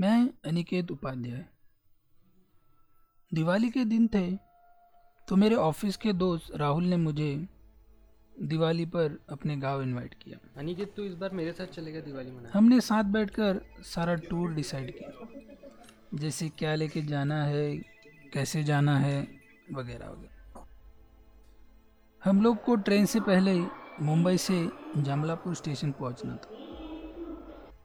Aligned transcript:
मैं 0.00 0.28
अनिकेत 0.46 0.90
उपाध्याय। 0.90 1.44
दिवाली 3.32 3.68
के 3.70 3.84
दिन 3.84 4.06
थे 4.06 4.30
तो 5.28 5.36
मेरे 5.36 5.54
ऑफ़िस 5.54 5.96
के 5.96 6.12
दोस्त 6.12 6.56
राहुल 6.56 6.84
ने 6.84 6.96
मुझे 6.96 7.28
दिवाली 8.42 8.86
पर 8.86 9.18
अपने 9.30 9.56
गाँव 9.56 9.82
इनवाइट 9.82 10.14
किया। 10.14 10.38
अनिकेत 10.56 10.94
तू 10.96 11.02
इस 11.02 11.14
बार 11.14 11.30
मेरे 11.30 11.52
साथ 11.52 11.66
चलेगा 11.66 12.00
दिवाली 12.00 12.30
मनाने? 12.30 12.48
हमने 12.48 12.80
साथ 12.80 13.04
बैठकर 13.12 13.60
सारा 13.84 14.14
टूर 14.14 14.54
डिसाइड 14.54 14.94
किया। 14.98 16.18
जैसे 16.18 16.48
क्या 16.48 16.74
लेके 16.74 17.02
जाना 17.02 17.42
है 17.44 17.76
कैसे 18.32 18.64
जाना 18.64 18.98
है 18.98 19.20
वगैरह 19.72 20.08
वगैरह। 20.08 20.64
हम 22.22 22.42
लोग 22.42 22.62
को 22.64 22.76
ट्रेन 22.78 23.06
से 23.06 23.20
पहले 23.20 23.58
मुंबई 24.00 24.36
से 24.38 24.58
जमलापुर 24.96 25.54
स्टेशन 25.54 25.92
पहुँचना 25.92 26.36
था। 26.36 26.50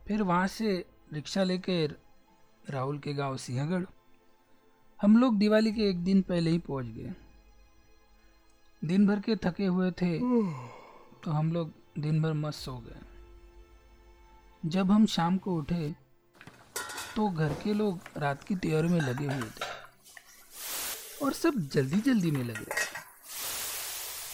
फिर 0.07 0.23
वहाँ 0.23 0.47
से 0.47 0.83
रिक्शा 1.13 1.43
लेकर 1.43 2.04
राहुल 2.65 2.97
के 2.99 3.13
गाँव 3.13 3.37
सिंहगढ़, 3.37 3.83
हम 4.99 5.17
लोग 5.17 5.37
दिवाली 5.37 5.71
के 5.71 5.89
एक 5.89 6.03
दिन 6.03 6.21
पहले 6.21 6.49
ही 6.49 6.57
पहुँच 6.59 6.85
गए। 6.87 7.13
दिन 8.81 9.05
भर 9.07 9.19
के 9.19 9.35
थके 9.35 9.65
हुए 9.65 9.91
थे 9.91 10.17
तो 11.23 11.31
हम 11.31 11.51
लोग 11.53 11.71
दिन 11.99 12.21
भर 12.21 12.33
मस्त 12.33 12.59
सो 12.59 12.77
गए। 12.79 13.01
जब 14.63 14.91
हम 14.91 15.05
शाम 15.05 15.37
को 15.37 15.55
उठे 15.55 15.93
तो 17.15 17.29
घर 17.29 17.53
के 17.63 17.73
लोग 17.73 17.99
रात 18.17 18.43
की 18.43 18.55
तैयारी 18.55 18.87
में 18.87 18.99
लगे 19.01 19.25
हुए 19.25 19.49
थे 19.49 19.73
और 21.25 21.33
सब 21.33 21.59
जल्दी 21.73 22.01
जल्दी 22.01 22.31
में 22.31 22.43
लगे। 22.43 22.65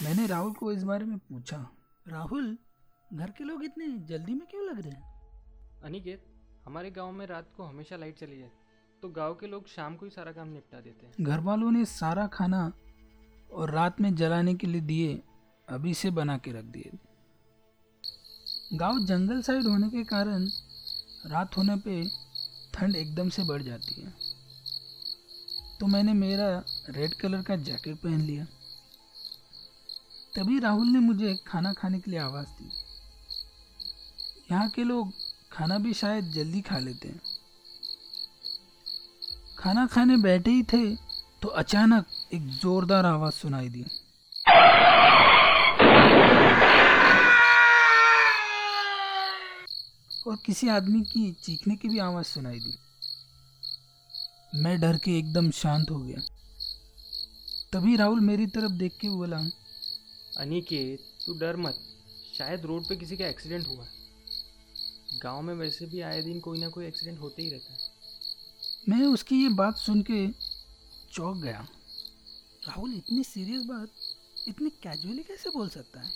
मैंने 0.03 0.25
राहुल 0.27 0.53
को 0.53 0.71
इस 0.71 0.83
बारे 0.83 1.05
में 1.05 1.17
पूछा, 1.19 1.57
राहुल, 2.05 2.57
घर 3.13 3.31
के 3.31 3.43
लोग 3.43 3.63
इतने 3.63 3.87
जल्दी 4.07 4.33
में 4.33 4.47
क्यों 4.51 4.65
लग 4.65 4.81
रहे 4.81 4.91
हैं? 4.91 5.81
अनिकेत 5.83 6.25
हमारे 6.65 6.89
गाँव 6.91 7.11
में 7.11 7.25
रात 7.27 7.47
को 7.57 7.63
हमेशा 7.63 7.95
लाइट 7.95 8.19
चली 8.19 8.37
जाए 8.39 8.51
तो 9.03 9.09
गाँव 9.09 9.33
के 9.33 9.47
लोग 9.47 9.67
शाम 9.67 9.95
को 9.95 10.05
ही 10.05 10.11
सारा 10.11 10.31
काम 10.31 10.47
निपटा 10.47 10.79
देते 10.79 11.05
हैं। 11.05 11.25
घर 11.25 11.39
वालों 11.39 11.71
ने 11.71 11.85
सारा 11.85 12.25
खाना 12.27 12.71
और 13.53 13.71
रात 13.71 14.01
में 14.01 14.13
जलाने 14.15 14.53
के 14.55 14.67
लिए 14.67 14.81
दिए, 14.81 15.21
अभी 15.67 15.93
से 15.93 16.09
बना 16.11 16.37
के 16.37 16.51
रख 16.51 16.65
दिए। 16.65 16.91
गाँव 18.73 18.99
जंगल 19.05 19.41
साइड 19.41 19.67
होने 19.67 19.89
के 19.89 20.03
कारण 20.03 20.45
रात 21.25 21.57
होने 21.57 21.75
पे 21.75 22.03
ठंड 22.73 22.95
एकदम 22.95 23.29
से 23.29 23.43
बढ़ 23.43 23.61
जाती 23.61 24.01
है। 24.01 24.13
तो 25.79 25.87
मैंने 25.87 26.13
मेरा 26.13 26.47
रेड 26.89 27.13
कलर 27.13 27.41
का 27.41 27.55
जैकेट 27.55 27.95
पहन 27.95 28.21
लिया। 28.21 28.45
तभी 30.35 30.59
राहुल 30.59 30.87
ने 30.87 30.99
मुझे 30.99 31.35
खाना 31.47 31.73
खाने 31.73 31.99
के 31.99 32.11
लिए 32.11 32.19
आवाज़ 32.19 32.47
दी। 32.59 32.69
यहाँ 34.51 34.69
के 34.69 34.83
लोग 34.83 35.11
खाना 35.51 35.77
भी 35.77 35.93
शायद 35.93 36.31
जल्दी 36.31 36.61
खा 36.61 36.77
लेते 36.79 37.07
हैं। 37.07 37.21
खाना 39.59 39.85
खाने 39.87 40.17
बैठे 40.17 40.51
ही 40.51 40.63
थे 40.63 40.95
तो 41.41 41.47
अचानक 41.47 42.05
एक 42.33 42.47
जोरदार 42.47 43.05
आवाज़ 43.05 43.33
सुनाई 43.33 43.69
दी। 43.69 43.83
और 50.27 50.37
किसी 50.45 50.67
आदमी 50.69 51.01
की 51.01 51.31
चीखने 51.33 51.75
की 51.75 51.87
भी 51.87 51.99
आवाज़ 51.99 52.25
सुनाई 52.25 52.59
दी। 52.59 52.77
मैं 54.55 54.79
डर 54.81 54.97
के 54.97 55.17
एकदम 55.19 55.51
शांत 55.51 55.91
हो 55.91 55.99
गया। 55.99 56.21
तभी 57.73 57.95
राहुल 57.95 58.19
मेरी 58.19 58.47
तरफ़ 58.47 58.71
देख 58.71 58.97
के 59.01 59.09
बोला, 59.09 59.37
अनिकेत, 60.37 60.99
तू 61.25 61.33
डर 61.33 61.55
मत। 61.57 61.79
शायद 62.37 62.65
रोड 62.65 62.87
पे 62.89 62.95
किसी 62.95 63.17
का 63.17 63.27
एक्सीडेंट 63.27 63.67
हुआ 63.67 63.85
गाँव 65.13 65.41
में 65.41 65.53
वैसे 65.53 65.85
भी 65.85 66.01
आए 66.01 66.21
दिन 66.21 66.39
कोई 66.39 66.59
ना 66.59 66.69
कोई 66.69 66.85
एक्सीडेंट 66.85 67.19
होते 67.19 67.41
ही 67.41 67.49
रहता 67.49 67.73
है। 67.73 67.79
मैं 68.89 69.05
उसकी 69.07 69.41
ये 69.43 69.49
बात 69.55 69.77
सुन 69.77 70.01
के 70.01 70.27
चौंक 71.13 71.37
गया। 71.37 71.67
राहुल 72.67 72.93
इतनी 72.93 73.23
सीरियस 73.23 73.65
बात 73.65 74.47
इतनी 74.47 74.69
कैजुअली 74.83 75.23
कैसे 75.23 75.49
बोल 75.49 75.69
सकता 75.69 76.01
है? 76.01 76.11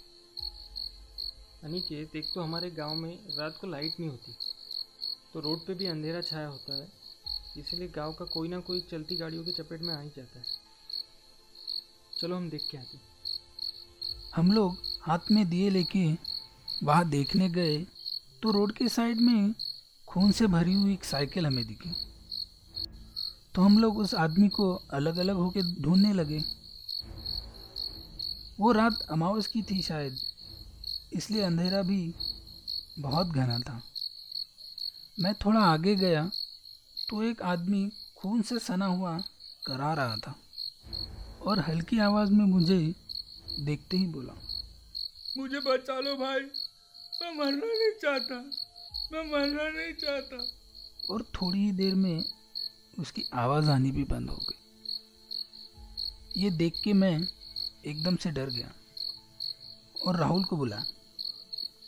अनिकेत 1.63 2.15
एक 2.15 2.25
तो 2.33 2.41
हमारे 2.41 2.69
गाँव 2.71 2.95
में 2.95 3.17
रात 3.37 3.57
को 3.61 3.67
लाइट 3.67 3.99
नहीं 3.99 4.09
होती 4.09 4.35
तो 5.33 5.39
रोड 5.39 5.65
पे 5.67 5.73
भी 5.73 5.85
अंधेरा 5.85 6.21
छाया 6.21 6.47
होता 6.47 6.75
है 6.75 6.87
इसलिए 7.57 7.87
गाँव 7.87 8.13
का 8.13 8.25
कोई 8.25 8.47
ना 8.47 8.59
कोई 8.59 8.81
चलती 8.91 9.15
गाड़ियों 9.17 9.43
के 9.43 9.51
चपेट 9.53 9.81
में 9.81 9.93
आ 9.93 9.99
ही 9.99 10.09
जाता 10.09 10.39
है। 10.39 10.45
चलो 12.19 12.35
हम 12.35 12.49
देख 12.49 12.67
के 12.71 12.77
आते 12.77 12.99
हम 14.35 14.51
लोग 14.51 14.77
हाथ 15.01 15.31
में 15.31 15.47
दिए 15.49 15.69
लेके 15.69 16.05
वहाँ 16.83 17.09
देखने 17.09 17.49
गए 17.49 17.77
तो 18.45 18.51
रोड 18.51 18.71
के 18.71 18.87
साइड 18.89 19.21
में 19.21 19.53
खून 20.07 20.31
से 20.31 20.47
भरी 20.47 20.73
हुई 20.73 20.91
एक 20.93 21.03
साइकिल 21.03 21.45
हमें 21.45 21.65
दिखी। 21.67 21.89
तो 23.55 23.61
हम 23.61 23.77
लोग 23.79 23.97
उस 23.97 24.13
आदमी 24.15 24.47
को 24.49 24.67
अलग 24.93 25.17
अलग 25.17 25.35
होके 25.35 25.61
ढूँढने 25.81 26.11
लगे। 26.13 26.37
वो 28.59 28.71
रात 28.71 28.99
अमावस 29.11 29.47
की 29.47 29.61
थी 29.61 29.81
शायद, 29.81 30.17
इसलिए 31.13 31.41
अंधेरा 31.41 31.81
भी 31.81 32.13
बहुत 32.99 33.27
घना 33.27 33.57
था। 33.59 33.81
मैं 35.19 35.33
थोड़ा 35.35 35.59
आगे 35.61 35.95
गया 35.95 36.23
तो 37.09 37.23
एक 37.23 37.41
आदमी 37.53 37.89
खून 38.17 38.41
से 38.41 38.59
सना 38.59 38.85
हुआ 38.85 39.17
करा 39.67 39.93
रहा 39.93 40.15
था 40.17 40.35
और 41.41 41.63
हल्की 41.69 41.99
आवाज़ 42.01 42.31
में 42.31 42.45
मुझे 42.45 42.79
देखते 43.61 43.97
ही 43.97 44.05
बोला, 44.07 44.39
मुझे 45.37 45.59
बचा 45.61 45.99
लो 45.99 46.15
भाई। 46.17 46.49
मैं 47.25 47.33
मरना 47.35 47.67
नहीं 47.67 47.91
चाहता। 48.01 48.35
मैं 49.11 49.21
मरना 49.31 49.63
नहीं 49.69 49.93
चाहता। 49.93 50.37
और 51.09 51.21
थोड़ी 51.35 51.59
ही 51.59 51.71
देर 51.71 51.95
में 51.95 52.23
उसकी 52.99 53.23
आवाज़ 53.33 53.69
आनी 53.69 53.91
भी 53.91 54.03
बंद 54.03 54.29
हो 54.29 54.37
गई। 54.41 54.59
ये 56.41 56.49
देख 56.49 56.73
के 56.83 56.93
मैं 56.93 57.15
एकदम 57.85 58.15
से 58.15 58.31
डर 58.31 58.49
गया 58.49 58.71
और 60.05 60.19
राहुल 60.19 60.43
को 60.43 60.57
बुला, 60.57 60.77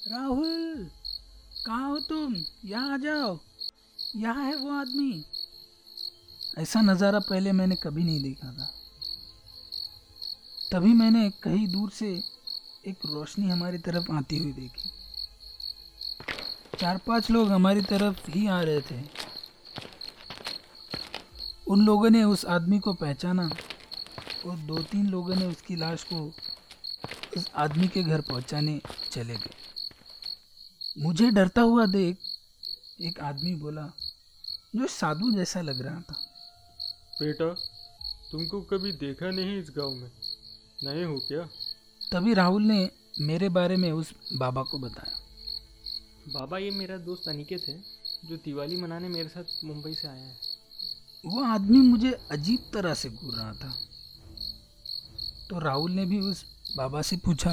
राहुल, 0.07 0.89
कहाँ 1.65 1.89
हो 1.89 1.99
तुम? 1.99 2.35
यहाँ 2.65 2.93
आ 2.93 2.97
जाओ। 2.97 3.39
यहाँ 4.15 4.45
है 4.45 4.55
वो 4.55 4.69
आदमी। 4.71 5.23
ऐसा 6.57 6.81
नज़ारा 6.81 7.19
पहले 7.19 7.51
मैंने 7.51 7.75
कभी 7.75 8.03
नहीं 8.03 8.21
देखा 8.23 8.51
था। 8.51 8.69
तभी 10.71 10.93
मैंने 10.93 11.29
कहीं 11.43 11.67
दूर 11.67 11.89
से 11.91 12.07
एक 12.87 13.05
रोशनी 13.05 13.49
हमारी 13.49 13.77
तरफ़ 13.77 14.11
आती 14.11 14.37
हुई 14.37 14.51
देखी। 14.53 14.89
चार 16.79 16.97
पाँच 16.97 17.31
लोग 17.31 17.49
हमारी 17.49 17.81
तरफ़ 17.81 18.31
ही 18.31 18.47
आ 18.47 18.61
रहे 18.61 18.81
थे। 18.81 19.01
उन 21.67 21.85
लोगों 21.85 22.09
ने 22.09 22.23
उस 22.23 22.45
आदमी 22.45 22.79
को 22.79 22.93
पहचाना 22.93 23.49
और 24.45 24.57
दो 24.57 24.77
तीन 24.83 25.07
लोगों 25.07 25.35
ने 25.35 25.45
उसकी 25.45 25.75
लाश 25.75 26.03
को 26.03 26.33
उस 27.37 27.51
आदमी 27.55 27.87
के 27.87 28.03
घर 28.03 28.21
पहुँचाने 28.21 28.81
चले 29.11 29.35
गए। 29.35 29.55
मुझे 30.97 31.31
डरता 31.31 31.61
हुआ 31.61 31.85
देख 31.85 32.17
एक 33.01 33.19
आदमी 33.19 33.55
बोला 33.55 33.93
जो 34.75 34.87
साधु 34.87 35.31
जैसा 35.31 35.61
लग 35.61 35.81
रहा 35.81 35.99
था। 35.99 36.15
बेटा 37.21 37.49
तुमको 38.31 38.61
कभी 38.61 38.91
देखा 38.91 39.31
नहीं 39.31 39.59
इस 39.59 39.71
गाँव 39.77 39.91
में? 39.91 40.11
नए 40.83 41.03
हो 41.03 41.15
क्या? 41.15 41.49
तभी 42.13 42.33
राहुल 42.33 42.63
ने 42.63 42.91
मेरे 43.21 43.49
बारे 43.49 43.75
में 43.75 43.91
उस 43.91 44.13
बाबा 44.33 44.63
को 44.63 44.79
बताया। 44.79 45.16
बाबा 46.27 46.57
ये 46.57 46.71
मेरा 46.71 46.97
दोस्त 46.97 47.27
अनिकेत 47.27 47.65
है 47.67 47.75
जो 48.25 48.35
दिवाली 48.35 48.81
मनाने 48.81 49.09
मेरे 49.09 49.29
साथ 49.29 49.63
मुंबई 49.65 49.93
से 49.93 50.07
आया 50.07 50.25
है। 50.25 50.37
वो 51.25 51.43
आदमी 51.43 51.79
मुझे 51.79 52.11
अजीब 52.31 52.69
तरह 52.73 52.93
से 52.93 53.09
घूर 53.09 53.33
रहा 53.33 53.53
था। 53.53 53.73
तो 55.49 55.59
राहुल 55.59 55.91
ने 55.91 56.05
भी 56.05 56.19
उस 56.19 56.43
बाबा 56.77 57.01
से 57.01 57.17
पूछा 57.17 57.51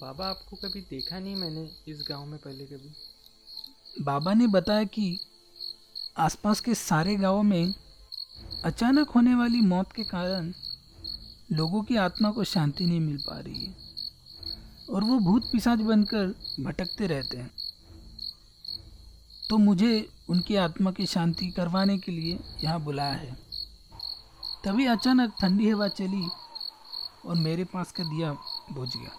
बाबा 0.00 0.26
आपको 0.26 0.56
कभी 0.56 0.80
देखा 0.80 1.18
नहीं 1.18 1.34
मैंने 1.36 1.68
इस 1.88 2.06
गाँव 2.10 2.24
में 2.26 2.38
पहले 2.38 2.64
कभी? 2.64 2.92
बाबा 4.02 4.34
ने 4.34 4.46
बताया 4.46 4.84
कि 4.84 5.18
आसपास 6.16 6.60
के 6.60 6.74
सारे 6.74 7.16
गाँवों 7.16 7.42
में 7.42 7.74
अचानक 8.64 9.10
होने 9.10 9.34
वाली 9.34 9.60
मौत 9.60 9.92
के 9.92 10.04
कारण 10.04 10.52
लोगों 11.52 11.82
की 11.82 11.96
आत्मा 11.96 12.30
को 12.30 12.44
शांति 12.44 12.86
नहीं 12.86 13.00
मिल 13.00 13.18
पा 13.18 13.38
रही 13.38 13.64
है 13.64 13.74
और 14.90 15.04
वो 15.04 15.18
भूत 15.18 15.50
पिशाच 15.52 15.78
बनकर 15.78 16.34
भटकते 16.60 17.06
रहते 17.06 17.36
हैं। 17.36 17.50
तो 19.50 19.56
मुझे 19.58 20.08
उनकी 20.30 20.56
आत्मा 20.56 20.90
की 20.90 21.06
शांति 21.06 21.46
करवाने 21.50 21.96
के 21.98 22.12
लिए 22.12 22.38
यहाँ 22.64 22.80
बुलाया 22.80 23.12
है। 23.12 23.36
तभी 24.64 24.86
अचानक 24.86 25.34
ठंडी 25.40 25.70
हवा 25.70 25.88
चली 25.90 26.28
और 27.26 27.36
मेरे 27.36 27.64
पास 27.64 27.92
का 27.92 28.04
दिया 28.04 28.32
बुझ 28.72 28.88
गया। 28.96 29.10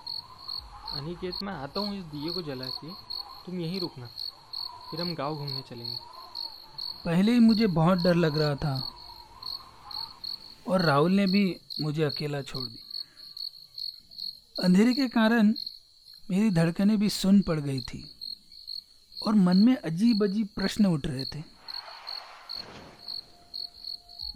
अनिकेत 0.98 1.44
मैं 1.44 1.54
आता 1.54 1.80
हूँ 1.80 1.98
इस 1.98 2.04
दिए 2.06 2.32
को 2.32 2.42
जला 2.42 2.66
के। 2.76 2.92
तुम 3.46 3.60
यहीं 3.60 3.80
रुकना 3.80 4.08
फिर 4.90 5.02
हम 5.02 5.14
गाँव 5.16 5.36
घूमने 5.36 5.62
चलेंगे। 5.70 5.98
पहले 7.06 7.32
ही 7.32 7.40
मुझे 7.40 7.68
बहुत 7.70 7.98
डर 7.98 8.16
लग 8.16 8.38
रहा 8.38 8.56
था 8.56 8.82
और 10.68 10.82
राहुल 10.82 11.12
ने 11.12 11.26
भी 11.28 11.46
मुझे 11.82 12.04
अकेला 12.04 12.42
छोड़ 12.42 12.64
दी 12.64 12.78
अंधेरे 14.64 14.94
के 14.94 15.08
कारण 15.08 15.54
मेरी 16.24 16.50
धड़कनें 16.52 16.98
भी 17.00 17.10
सुन 17.10 17.42
पड़ 17.42 17.60
गई 17.60 17.80
थी। 17.82 18.04
और 19.28 19.36
मन 19.36 19.58
में 19.58 19.76
अजीब 19.76 20.24
अजीब 20.24 20.48
प्रश्न 20.56 20.86
उठ 20.86 21.06
रहे 21.06 21.26
थे। 21.26 21.44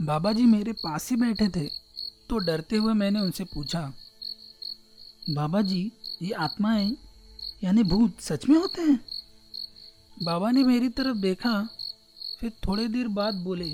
बाबा 0.01 0.31
जी 0.33 0.45
मेरे 0.45 0.71
पास 0.73 1.09
ही 1.09 1.15
बैठे 1.15 1.47
थे 1.49 1.65
तो 2.29 2.37
डरते 2.37 2.75
हुए 2.75 2.93
मैंने 2.93 3.19
उनसे 3.19 3.43
पूछा 3.43 3.81
बाबा 5.29 5.61
जी 5.61 5.91
ये 6.21 6.31
आत्माएँ 6.39 6.95
यानी 7.63 7.83
भूत 7.83 8.19
सच 8.21 8.45
में 8.49 8.57
होते 8.57 8.81
हैं? 8.81 8.99
बाबा 10.23 10.51
ने 10.51 10.63
मेरी 10.63 10.89
तरफ़ 10.89 11.17
देखा, 11.17 11.51
फिर 12.39 12.51
थोड़ी 12.67 12.87
देर 12.87 13.07
बाद 13.07 13.35
बोले, 13.35 13.69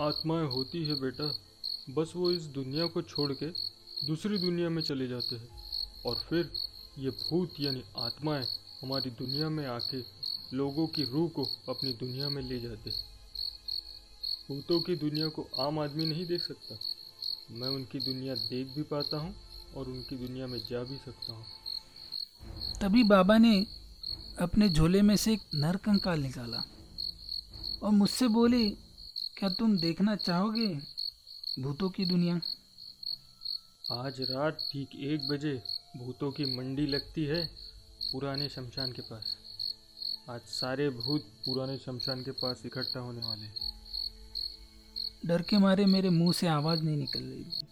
आत्माएँ 0.00 0.46
होती 0.46 0.84
है 0.86 0.94
बेटा, 1.00 1.24
बस 1.94 2.12
वो 2.16 2.30
इस 2.30 2.42
दुनिया 2.52 2.86
को 2.86 3.02
छोड़ 3.02 3.32
के 3.32 3.46
दूसरी 4.06 4.38
दुनिया 4.38 4.68
में 4.68 4.82
चले 4.82 5.08
जाते 5.08 5.36
हैं 5.36 5.48
और 6.06 6.24
फिर 6.28 6.50
ये 7.00 7.10
भूत 7.10 7.54
यानी 7.60 7.82
आत्माएँ 7.98 8.44
हमारी 8.82 9.10
दुनिया 9.10 9.48
में 9.48 9.66
आके 9.66 9.98
लोगों 10.56 10.86
की 10.86 11.04
रूह 11.04 11.28
को 11.28 11.44
अपनी 11.68 11.92
दुनिया 11.92 12.28
में 12.28 12.42
ले 12.42 12.60
जाते 12.60 12.90
भूतों 14.48 14.80
की 14.80 14.96
दुनिया 14.96 15.28
को 15.28 15.46
आम 15.60 15.78
आदमी 15.78 16.06
नहीं 16.06 16.26
देख 16.26 16.42
सकता। 16.42 16.78
मैं 17.50 17.68
उनकी 17.68 17.98
दुनिया 17.98 18.34
देख 18.34 18.66
भी 18.66 18.82
पाता 18.82 19.16
हूँ 19.16 19.34
और 19.76 19.88
उनकी 19.88 20.16
दुनिया 20.16 20.46
में 20.46 20.58
जा 20.58 20.82
भी 20.82 20.96
सकता 20.96 21.32
हूँ। 21.32 21.44
तभी 22.80 23.04
बाबा 23.04 23.38
ने 23.38 23.66
अपने 24.40 24.68
झोले 24.68 25.02
में 25.02 25.16
से 25.16 25.32
एक 25.32 25.40
नर 25.54 25.76
कंकाल 25.76 26.20
निकाला 26.20 26.62
और 27.82 27.90
मुझसे 27.90 28.28
बोले 28.28 28.68
क्या 29.38 29.48
तुम 29.48 29.76
देखना 29.78 30.16
चाहोगे 30.16 30.66
भूतों 31.62 31.90
की 31.90 32.04
दुनिया? 32.04 32.40
आज 33.92 34.20
रात 34.20 34.58
ठीक 34.72 34.88
एक 35.12 35.28
बजे 35.28 35.62
भूतों 35.94 36.30
की 36.32 36.44
मंडी 36.56 36.86
लगती 36.86 37.24
है 37.24 37.44
पुराने 38.02 38.48
शमशान 38.48 38.92
के 38.92 39.02
पास। 39.02 39.36
आज 40.30 40.40
सारे 40.40 40.88
भूत 40.90 41.22
पुराने 41.46 41.76
शमशान 41.78 42.22
के 42.22 42.30
पास 42.32 42.62
इकट्ठा 42.66 43.00
होने 43.00 43.20
वाले 43.20 43.42
हैं। 43.42 43.72
डर 45.26 45.42
के 45.42 45.58
मारे 45.58 45.86
मेरे 45.86 46.10
मुँह 46.10 46.32
से 46.32 46.46
आवाज़ 46.48 46.82
नहीं 46.82 46.96
निकल 46.96 47.22
रही 47.22 47.42
थी, 47.44 47.66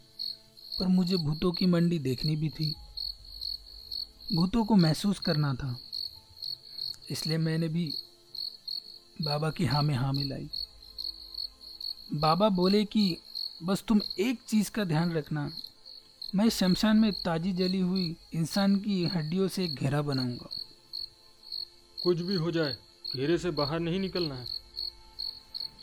पर 0.78 0.86
मुझे 0.88 1.16
भूतों 1.16 1.52
की 1.52 1.66
मंडी 1.66 1.98
देखनी 1.98 2.36
भी 2.36 2.48
थी। 2.48 2.74
भूतों 4.34 4.64
को 4.64 4.76
महसूस 4.76 5.18
करना 5.20 5.54
था, 5.54 5.78
इसलिए 7.10 7.38
मैंने 7.38 7.68
भी 7.68 7.90
बाबा 9.20 9.50
की 9.50 9.66
हाँ 9.66 9.82
में 9.82 9.94
हाँ 9.94 10.12
मिलाई। 10.12 10.50
बाबा 12.12 12.48
बोले 12.50 12.84
कि 12.86 13.16
बस 13.62 13.84
तुम 13.88 14.00
एक 14.20 14.42
चीज़ 14.48 14.70
का 14.70 14.84
ध्यान 14.84 15.12
रखना 15.12 15.50
मैं 16.34 16.48
शमशान 16.48 16.96
में 16.96 17.12
ताजी 17.12 17.52
जली 17.52 17.80
हुई 17.80 18.16
इंसान 18.34 18.76
की 18.76 19.04
हड्डियों 19.04 19.48
से 19.48 19.66
घेरा 19.68 20.02
बनाऊँगा। 20.02 20.48
कुछ 22.02 22.20
भी 22.20 22.34
हो 22.34 22.50
जाए 22.50 22.76
घेरे 23.16 23.38
से 23.38 23.50
बाहर 23.50 23.80
नहीं 23.80 24.00
निकलना 24.00 24.34
है। 24.34 24.46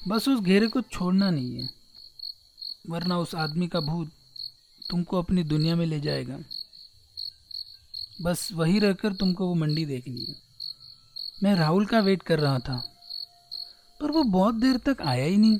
बस 0.08 0.28
उस 0.30 0.40
घेरे 0.40 0.68
को 0.68 0.82
छोड़ना 0.82 1.30
नहीं 1.30 1.62
है 1.62 1.70
वरना 2.90 3.18
उस 3.20 3.36
आदमी 3.36 3.68
का 3.68 3.80
भूत 3.80 4.12
तुमको 4.90 5.20
अपनी 5.20 5.44
दुनिया 5.44 5.76
में 5.76 5.86
ले 5.86 6.00
जाएगा। 6.00 6.38
बस 8.22 8.50
वही 8.54 8.80
रहकर 8.80 9.14
तुमको 9.14 9.48
वो 9.48 9.56
मंडी 9.56 9.86
देखनी 9.86 10.26
है। 10.26 10.36
मैं 11.44 11.56
राहुल 11.56 11.86
का 11.86 12.00
वेट 12.00 12.24
कर 12.24 12.40
रहा 12.40 12.60
था 12.60 12.84
पर 14.00 14.12
वो 14.12 14.24
बहुत 14.24 14.56
देर 14.56 14.78
तक 14.78 15.02
आया 15.02 15.26
ही 15.26 15.38
नहीं। 15.38 15.60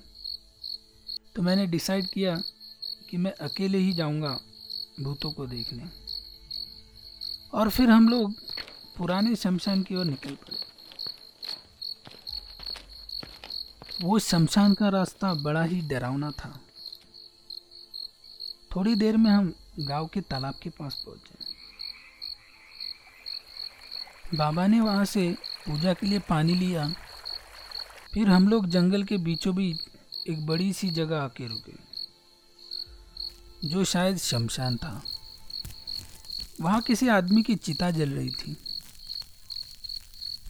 तो 1.36 1.42
मैंने 1.42 1.66
डिसाइड 1.68 2.06
किया 2.06 2.42
कि 3.10 3.18
मैं 3.18 3.32
अकेले 3.42 3.78
ही 3.78 3.94
जाऊँगा। 3.94 4.40
भूतों 5.02 5.32
को 5.32 5.48
देखने। 5.48 5.84
और 7.54 7.70
फिर 7.70 7.90
हम 7.90 8.10
लोग 8.10 8.34
पुराने 8.98 9.36
शमशान 9.36 9.84
की 9.84 9.96
ओर 9.96 10.06
निकल 10.06 10.36
पड़े। 10.36 10.58
वो 14.02 14.20
शमशान 14.20 14.74
का 14.74 14.90
रास्ता 14.90 15.34
बड़ा 15.34 15.64
ही 15.64 15.82
डरावना 15.82 16.32
था। 16.32 16.62
थोड़ी 18.76 18.96
देर 18.96 19.18
में 19.18 19.32
हम 19.32 19.54
गाँव 19.80 20.08
के 20.08 20.22
तालाब 20.22 20.56
के 20.64 20.70
पास 20.70 21.04
पहुँचे। 21.06 21.56
बाबा 24.38 24.68
ने 24.68 24.82
वहाँ 24.82 25.06
से 25.06 25.36
पूजा 25.66 25.94
के 25.94 26.08
लिए 26.08 26.20
पानी 26.20 26.54
लिया। 26.54 26.94
फिर 28.14 28.28
हम 28.28 28.48
लोग 28.48 28.68
जंगल 28.68 29.04
के 29.04 29.18
बीचों 29.18 29.56
बीच 29.56 29.78
एक 30.30 30.46
बड़ी 30.46 30.74
सी 30.74 30.90
जगह 30.90 31.22
आके 31.22 31.48
रुके। 31.48 31.85
जो 33.66 33.86
शायद 33.86 34.18
शमशान 34.18 34.78
था। 34.78 35.04
वहाँ 36.62 36.82
किसी 36.82 37.08
आदमी 37.08 37.44
की 37.44 37.56
चिता 37.56 37.92
जल 37.92 38.10
रही 38.10 38.30
थी। 38.30 38.58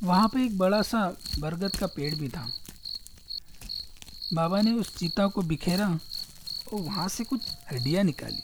वहाँ 0.03 0.27
पे 0.27 0.45
एक 0.45 0.57
बड़ा 0.57 0.81
सा 0.81 1.17
बरगद 1.39 1.75
का 1.75 1.87
पेड़ 1.87 2.15
भी 2.15 2.29
था। 2.29 2.51
बाबा 4.33 4.61
ने 4.61 4.71
उस 4.73 4.97
चिता 4.97 5.27
को 5.27 5.41
बिखेरा 5.41 5.99
और 6.73 6.81
वहाँ 6.81 7.07
से 7.07 7.23
कुछ 7.23 7.41
हड्डियाँ 7.71 8.03
निकाली। 8.03 8.43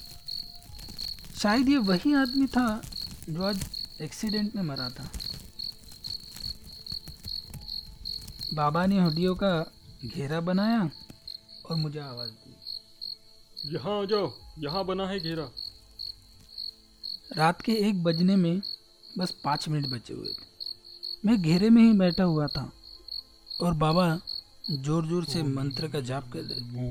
शायद 1.39 1.69
ये 1.69 1.77
वही 1.77 2.13
आदमी 2.13 2.47
था 2.47 2.81
जो 3.29 3.43
आज 3.43 3.67
एक्सीडेंट 4.01 4.55
में 4.55 4.63
मरा 4.63 4.89
था। 4.89 5.09
बाबा 8.53 8.85
ने 8.85 8.99
हड्डियों 8.99 9.35
का 9.35 9.71
घेरा 10.05 10.41
बनाया 10.41 10.89
और 11.69 11.75
मुझे 11.75 11.99
आवाज़ 11.99 12.31
यहाँ 13.63 14.01
आ 14.01 14.05
जाओ 14.05 14.31
यहाँ 14.59 14.83
बना 14.85 15.07
है 15.07 15.19
घेरा। 15.19 15.49
रात 17.37 17.61
के 17.61 17.71
एक 17.87 18.03
बजने 18.03 18.35
में 18.35 18.61
बस 19.17 19.31
पाँच 19.43 19.67
मिनट 19.69 19.87
बचे 19.87 20.13
हुए 20.13 20.27
थे। 20.29 20.49
मैं 21.25 21.41
घेरे 21.41 21.69
में 21.69 21.81
ही 21.81 21.91
बैठा 21.99 22.23
हुआ 22.23 22.47
था 22.47 22.71
और 23.61 23.73
बाबा 23.75 24.05
ज़ोर 24.69 25.05
ज़ोर 25.07 25.25
से 25.25 25.43
मंत्र 25.43 25.87
का 25.87 25.99
जाप 26.01 26.31
कर 26.33 26.39
रहे 26.41 26.61
थे। 26.61 26.89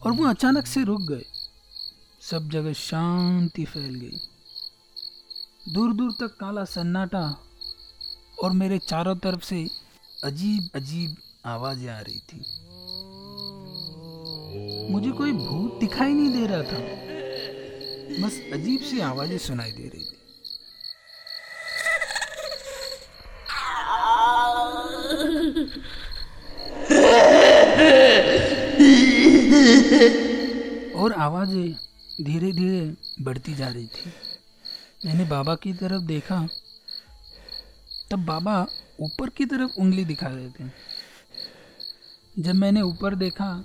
और 0.00 0.12
वो 0.12 0.26
अचानक 0.26 0.66
से 0.66 0.84
रुक 0.84 1.02
गए। 1.02 1.24
सब 2.22 2.48
जगह 2.50 2.72
शांति 2.72 3.64
फैल 3.64 3.94
गई। 3.94 4.20
दूर 5.72 5.92
दूर 5.92 6.12
तक 6.20 6.36
काला 6.40 6.64
सन्नाटा 6.66 7.24
और 8.42 8.50
मेरे 8.52 8.78
चारों 8.78 9.16
तरफ़ 9.16 9.44
से 9.44 9.66
अजीब 10.24 10.70
अजीब 10.74 11.16
आवाज़ें 11.46 11.88
आ 11.88 12.00
रही 12.00 12.18
थी। 12.18 12.44
मुझे 14.90 15.10
कोई 15.10 15.32
भूत 15.32 15.78
दिखाई 15.80 16.12
नहीं 16.12 16.32
दे 16.32 16.46
रहा 16.46 16.62
था। 16.62 16.78
बस 18.22 18.40
अजीब 18.52 18.80
सी 18.80 19.00
आवाज़ें 19.00 19.38
सुनाई 19.38 19.72
दे 19.72 19.88
रही 19.88 20.02
थी। 20.02 20.16
और 30.94 31.12
आवाज़ें 31.12 31.72
धीरे 32.24 32.52
धीरे 32.52 32.80
बढ़ती 33.24 33.54
जा 33.54 33.68
रही 33.68 33.86
थी। 33.86 34.12
मैंने 35.06 35.24
बाबा 35.24 35.54
की 35.54 35.72
तरफ़ 35.72 36.02
देखा, 36.02 36.48
तब 38.10 38.24
बाबा 38.26 38.66
ऊपर 39.00 39.28
की 39.28 39.44
तरफ़ 39.44 39.80
उंगली 39.80 40.04
दिखा 40.04 40.26
रहे 40.26 40.48
थे। 40.50 40.64
जब 42.38 42.54
मैंने 42.54 42.80
ऊपर 42.80 43.14
देखा 43.14 43.64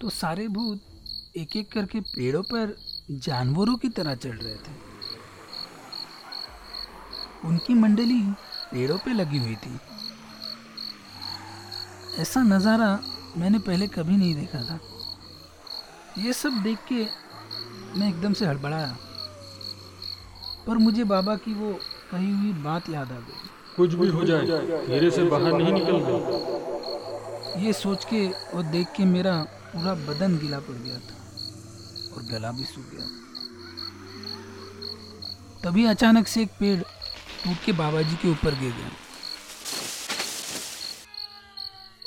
तो 0.00 0.08
सारे 0.10 0.46
भूत 0.48 1.36
एक 1.36 1.56
एक 1.56 1.72
करके 1.72 2.00
पेड़ों 2.02 2.42
पर 2.42 2.74
जानवरों 3.24 3.76
की 3.76 3.88
तरह 3.88 4.14
चढ़ 4.14 4.36
रहे 4.36 4.54
थे। 4.56 4.72
उनकी 7.48 7.74
मंडली 7.74 8.20
पेड़ों 8.72 8.96
पे 8.98 9.12
लगी 9.12 9.38
हुई 9.38 9.56
थी। 9.56 9.78
ऐसा 12.18 12.42
नज़ारा 12.42 12.88
मैंने 13.36 13.58
पहले 13.60 13.86
कभी 13.88 14.16
नहीं 14.16 14.34
देखा 14.34 14.62
था। 14.62 14.78
ये 16.18 16.32
सब 16.32 16.62
देख 16.62 16.78
के 16.88 17.04
मैं 17.98 18.08
एकदम 18.08 18.32
से 18.32 18.46
हड़बड़ाया। 18.46 18.96
पर 20.66 20.78
मुझे 20.78 21.04
बाबा 21.06 21.36
की 21.36 21.54
वो 21.54 21.72
कही 22.10 22.30
हुई 22.32 22.52
बात 22.62 22.88
याद 22.90 23.12
आ 23.12 23.18
गई। 23.18 23.48
कुछ 23.76 23.94
भी 23.94 24.08
हो 24.08 24.24
जाए 24.24 24.46
घेरे 24.86 25.10
से 25.10 25.24
बाहर 25.26 25.52
नहीं 25.52 25.72
निकलना 25.72 26.08
ये 27.60 27.72
सोच 27.74 28.04
के 28.04 28.28
और 28.30 28.62
देख 28.72 28.88
के 28.96 29.04
मेरा 29.06 29.34
पूरा 29.74 29.94
बदन 29.94 30.38
गीला 30.38 30.58
पड़ 30.58 30.74
गया 30.74 30.98
था 30.98 31.16
और 32.16 32.22
गला 32.22 32.50
भी 32.52 32.64
सूख 32.64 32.84
गया। 32.94 33.06
तभी 35.64 35.84
अचानक 35.84 36.26
से 36.26 36.42
एक 36.42 36.50
पेड़ 36.60 36.80
टूट 37.44 37.64
के 37.64 37.72
बाबा 37.72 38.02
जी 38.02 38.16
के 38.16 38.28
ऊपर 38.30 38.54
गिर 38.54 38.72
गया। 38.72 38.90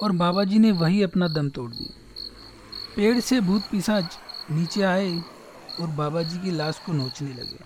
और 0.04 0.12
बाबा 0.12 0.44
जी 0.44 0.60
ने 0.60 0.72
वही 0.72 1.04
अपना 1.04 1.28
दम 1.28 1.50
तोड़ 1.50 1.72
दिया। 1.72 2.00
पेड़ 2.96 3.20
से 3.20 3.42
भूत 3.42 3.62
पिशाच 3.72 4.18
नीचे 4.52 4.82
आए 4.82 5.24
और 5.82 5.88
बाबा 5.88 6.24
जी 6.24 6.38
की 6.38 6.52
लाश 6.52 6.80
को 6.86 6.94
नोचने 6.94 7.34
लगे। 7.34 7.60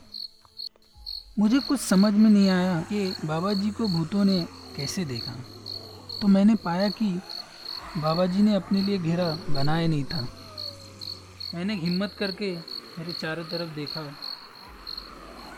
मुझे 1.40 1.60
कुछ 1.60 1.80
समझ 1.80 2.14
में 2.14 2.30
नहीं 2.30 2.50
आया 2.50 2.82
कि 2.82 3.16
बाबा 3.26 3.54
जी 3.54 3.70
को 3.70 3.88
भूतों 3.88 4.26
ने 4.26 4.48
कैसे 4.76 5.06
देखा। 5.06 5.32
तो 6.22 6.28
मैंने 6.28 6.56
पाया 6.56 6.90
कि 6.90 7.20
बाबा 7.98 8.26
जी 8.26 8.42
ने 8.42 8.56
अपने 8.56 8.82
लिए 8.82 8.98
घेरा 9.00 9.28
बनाया 9.50 9.88
नहीं 9.88 10.04
था। 10.06 10.28
मैंने 11.54 11.76
हिम्मत 11.76 12.16
करके 12.20 12.52
मेरे 12.98 13.14
चारों 13.14 13.44
तरफ़ 13.46 13.70
देखा 13.76 14.02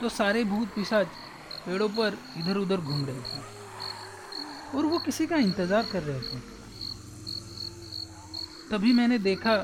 तो 0.02 0.10
सारे 0.10 0.44
भूत 0.44 0.68
पिशाच 0.76 1.08
पेड़ों 1.66 1.90
पर 1.90 2.18
इधर 2.38 2.58
उधर 2.58 2.78
घूम 2.78 3.06
रहे 3.06 3.22
थे 3.22 4.78
और 4.78 4.86
वो 4.86 5.00
किसी 5.00 5.26
का 5.28 5.38
इंतज़ार 5.38 5.86
कर 5.92 6.04
रहे 6.04 6.22
थे। 6.22 6.40
तभी 8.70 8.94
मैंने 8.94 9.18
देखा 9.20 9.56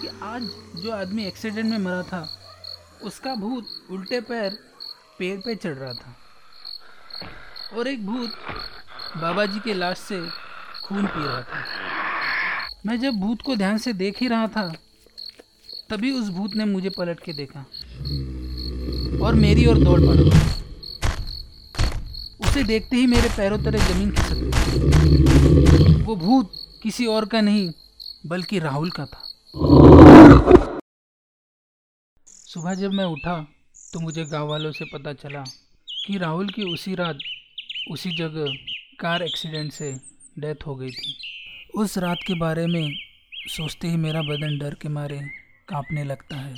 कि 0.00 0.08
आज 0.24 0.42
जो 0.76 0.92
आदमी 0.92 1.24
एक्सीडेंट 1.26 1.70
में 1.70 1.78
मरा 1.78 2.02
था, 2.02 2.28
उसका 3.02 3.34
भूत 3.34 3.66
उल्टे 3.90 4.20
पैर 4.22 4.58
पेड़ 5.18 5.38
पे 5.40 5.54
चढ़ 5.56 5.74
रहा 5.74 5.92
था 5.92 6.16
और 7.76 7.88
एक 7.88 8.06
भूत 8.06 8.30
बाबा 9.18 9.46
जी 9.46 9.60
के 9.60 9.74
लाश 9.74 9.98
से 10.00 10.20
खून 10.84 11.06
पी 11.06 11.24
रहा 11.24 11.42
था। 11.42 11.64
मैं 12.86 12.98
जब 13.00 13.14
भूत 13.14 13.42
को 13.42 13.54
ध्यान 13.56 13.78
से 13.78 13.92
देख 13.92 14.20
ही 14.20 14.28
रहा 14.28 14.46
था, 14.48 14.66
तभी 15.90 16.10
उस 16.10 16.28
भूत 16.28 16.54
ने 16.56 16.64
मुझे 16.64 16.90
पलट 16.90 17.20
के 17.20 17.32
देखा 17.32 17.60
और 19.26 19.34
मेरी 19.34 19.66
ओर 19.66 19.78
दौड़ 19.78 20.00
पड़ा। 20.00 20.22
उसे 22.40 22.62
देखते 22.62 22.96
ही 22.96 23.06
मेरे 23.06 23.28
पैरों 23.28 23.58
तले 23.58 23.78
ज़मीन 23.78 24.10
खिसक 24.10 24.34
गई। 24.34 26.02
वो 26.02 26.16
भूत 26.16 26.52
किसी 26.82 27.06
और 27.06 27.26
का 27.26 27.40
नहीं, 27.40 27.70
बल्कि 28.26 28.58
राहुल 28.58 28.90
का 28.90 29.04
था। 29.06 29.22
सुबह 32.26 32.74
जब 32.74 32.92
मैं 32.92 33.04
उठा 33.04 33.40
तो 33.92 34.00
मुझे 34.00 34.24
गाँव 34.24 34.48
वालों 34.48 34.72
से 34.72 34.84
पता 34.84 35.12
चला 35.12 35.44
कि 36.06 36.18
राहुल 36.18 36.48
की 36.48 36.62
उसी 36.62 36.94
रात, 36.94 37.18
उसी 37.90 38.16
जगह 38.16 38.54
कार 39.00 39.22
एक्सीडेंट 39.22 39.72
से 39.72 39.92
डेथ 40.38 40.66
हो 40.66 40.74
गई 40.76 40.90
थी। 40.90 41.14
उस 41.74 41.96
रात 41.98 42.18
के 42.26 42.34
बारे 42.34 42.66
में 42.66 42.92
सोचते 43.56 43.88
ही 43.88 43.96
मेरा 43.96 44.22
बदन 44.22 44.58
डर 44.58 44.74
के 44.74 44.88
मारे 44.88 45.20
कांपने 45.68 46.04
लगता 46.04 46.36
है 46.36 46.54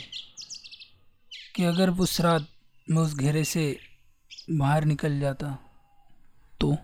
कि 1.54 1.64
अगर 1.64 1.90
उस 1.90 2.20
रात 2.20 2.48
मैं 2.90 3.02
उस 3.02 3.16
घेरे 3.16 3.44
से 3.44 3.64
बाहर 4.50 4.84
निकल 4.84 5.20
जाता 5.20 5.58
तो? 6.60 6.76